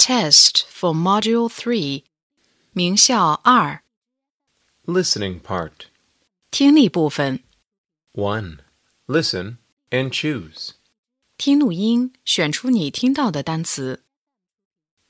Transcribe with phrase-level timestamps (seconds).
[0.00, 2.04] Test for Module 3,
[2.72, 3.82] 名校二
[4.84, 5.86] Listening part.
[6.50, 7.42] 听力部分，
[8.12, 8.58] 1.
[9.06, 9.56] Listen
[9.90, 10.72] and choose.
[11.36, 14.04] 听录音，选出你听到的单词。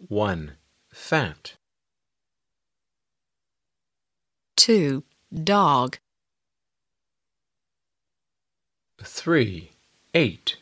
[0.09, 0.57] 1.
[0.91, 1.55] Fat.
[4.57, 5.03] 2.
[5.31, 5.99] Dog.
[8.99, 9.69] 3.
[10.13, 10.57] Eight.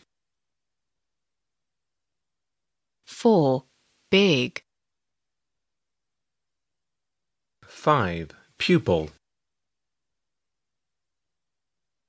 [3.07, 3.65] 4.
[4.11, 4.63] Big.
[7.63, 8.31] 5.
[8.59, 9.11] Pupil.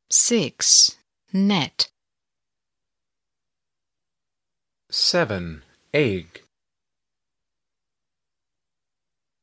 [0.10, 0.98] 6.
[1.34, 1.90] Net.
[4.90, 5.64] 7.
[5.94, 6.44] Egg.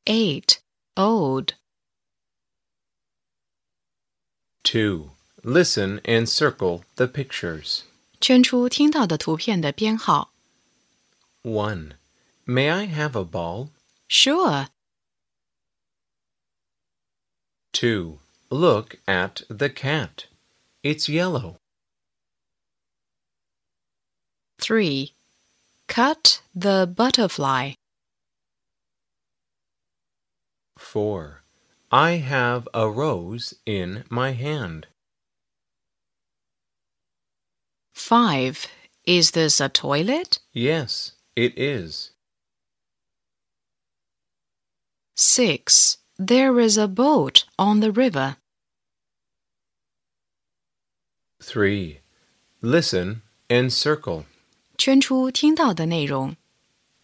[0.06, 0.60] 8.
[0.96, 1.54] Old.
[4.64, 5.10] 2.
[5.44, 7.82] Listen and circle the pictures.
[8.20, 10.32] 圈出听到的图片的编号。
[11.42, 11.96] 1.
[12.49, 13.71] May I have a ball?
[14.07, 14.67] Sure.
[17.73, 18.19] 2.
[18.49, 20.27] Look at the cat.
[20.81, 21.57] It's yellow.
[24.61, 25.13] 3.
[25.87, 27.73] Cut the butterfly.
[30.77, 31.43] 4.
[31.91, 34.87] I have a rose in my hand.
[37.93, 38.67] 5.
[39.05, 40.39] Is this a toilet?
[40.53, 42.11] Yes, it is.
[45.16, 45.98] 6.
[46.18, 48.36] There is a boat on the river.
[51.40, 52.00] 3.
[52.60, 54.24] Listen and circle.
[54.78, 56.36] 圈出听到的内容。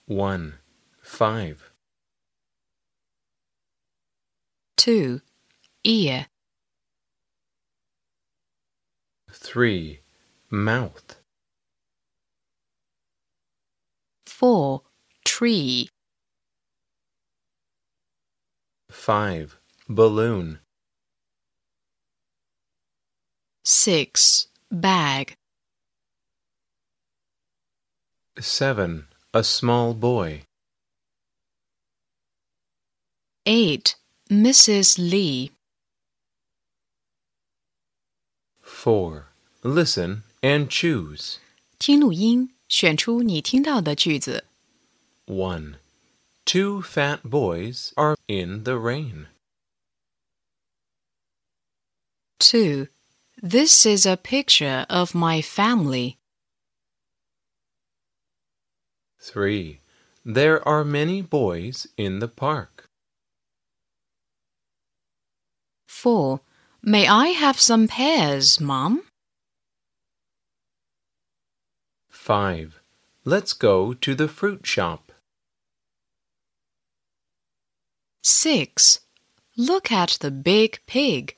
[0.06, 0.54] 1.
[1.02, 1.56] 5.
[4.76, 5.20] 2.
[5.82, 6.26] Ear.
[9.32, 10.00] 3.
[10.50, 11.16] Mouth.
[14.26, 14.82] 4.
[15.24, 15.88] Tree.
[18.92, 19.56] 5.
[19.88, 20.58] Balloon.
[23.64, 24.48] 6.
[24.70, 25.36] Bag.
[28.38, 29.06] 7.
[29.34, 30.42] A small boy.
[33.46, 33.96] 8.
[34.30, 34.98] Mrs.
[34.98, 35.52] Lee.
[38.62, 39.26] 4.
[39.62, 41.38] Listen and choose.
[41.78, 44.44] 听录音，选出你听到的句子。
[45.26, 45.74] 1.
[46.45, 49.27] Two fat boys are in the rain.
[52.39, 52.87] 2.
[53.41, 56.17] This is a picture of my family.
[59.21, 59.79] 3.
[60.25, 62.83] There are many boys in the park.
[65.87, 66.41] 4.
[66.81, 69.03] May I have some pears, Mom?
[72.09, 72.81] 5.
[73.23, 75.12] Let's go to the fruit shop.
[78.22, 79.00] 6.
[79.56, 81.36] Look at the big pig.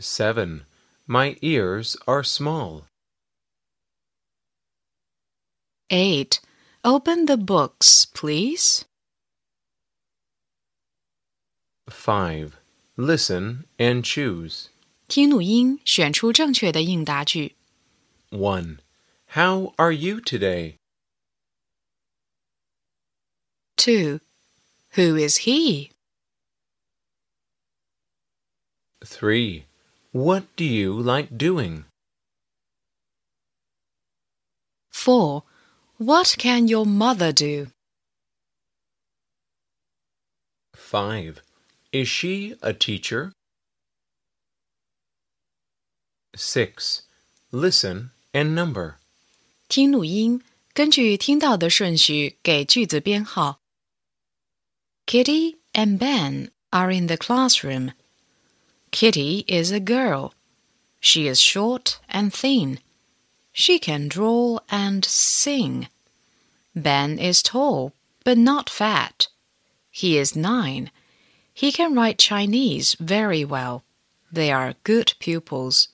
[0.00, 0.64] 7.
[1.06, 2.84] My ears are small.
[5.90, 6.40] 8.
[6.84, 8.84] Open the books, please.
[11.88, 12.56] 5.
[12.96, 14.68] Listen and choose.
[15.08, 17.56] 听录音，选出正确的应答句。
[18.30, 18.78] 1.
[19.34, 20.76] How are you today?
[23.76, 24.20] 2.
[24.92, 25.92] Who is he?
[29.04, 29.64] 3.
[30.12, 31.84] What do you like doing?
[34.90, 35.42] 4.
[35.98, 37.68] What can your mother do?
[40.74, 41.42] 5.
[41.92, 43.32] Is she a teacher?
[46.34, 47.02] 6.
[47.52, 48.96] Listen and number.
[49.68, 53.60] 听录音，根据听到的顺序给句子编号。
[55.13, 57.91] Kitty and Ben are in the classroom.
[58.89, 60.33] Kitty is a girl.
[60.99, 62.79] She is short and thin.
[63.51, 65.87] She can draw and sing.
[66.75, 67.93] Ben is tall,
[68.23, 69.27] but not fat.
[69.91, 70.89] He is nine.
[71.53, 73.83] He can write Chinese very well.
[74.31, 75.89] They are good pupils.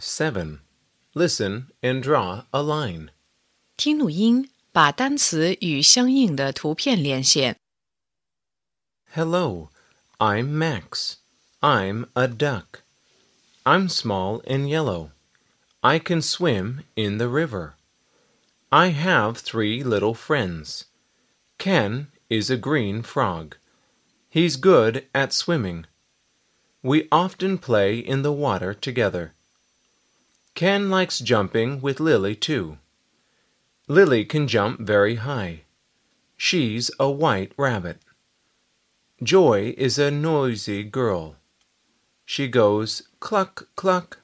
[0.00, 0.63] Seven.
[1.13, 3.09] Listen and draw a line.
[3.77, 7.57] 听录音，把单词与相应的图片连线。
[9.13, 9.69] Hello,
[10.17, 11.15] I'm Max.
[11.61, 12.81] I'm a duck.
[13.63, 15.11] I'm small and yellow.
[15.81, 17.73] I can swim in the river.
[18.69, 20.83] I have three little friends.
[21.57, 23.55] Ken is a green frog.
[24.29, 25.85] He's good at swimming.
[26.83, 29.33] We often play in the water together.
[30.54, 32.78] Ken likes jumping with Lily too.
[33.88, 35.62] Lily can jump very high.
[36.36, 37.98] She's a white rabbit.
[39.22, 41.36] Joy is a noisy girl.
[42.24, 44.20] She goes cluck cluck.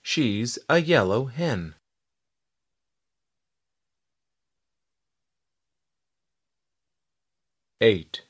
[0.00, 1.74] She's a yellow hen.
[7.80, 8.22] Eight.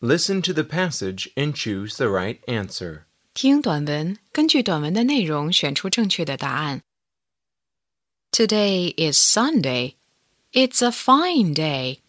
[0.00, 3.06] Listen to the passage and choose the right answer.
[3.35, 6.81] 听短文，根据短文的内容选出正确的答案。
[8.31, 9.95] Today is Sunday.
[10.53, 11.99] It's a fine day.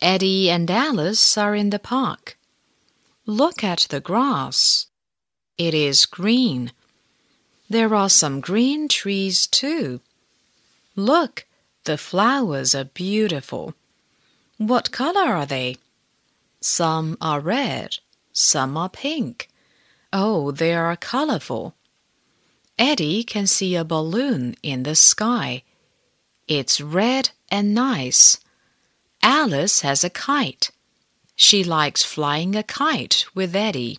[0.00, 2.36] Eddie and Alice are in the park.
[3.24, 4.84] Look at the grass.
[5.56, 6.70] It is green.
[7.70, 10.00] There are some green trees too.
[10.94, 11.44] Look,
[11.84, 13.74] the flowers are beautiful.
[14.56, 15.76] What color are they?
[16.60, 17.98] Some are red,
[18.32, 19.48] some are pink.
[20.15, 21.73] Oh, they are colorful.
[22.77, 25.63] Eddie can see a balloon in the sky.
[26.47, 28.39] It's red and nice.
[29.23, 30.69] Alice has a kite.
[31.35, 33.97] She likes flying a kite with Eddie.